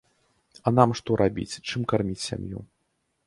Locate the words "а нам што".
0.69-1.17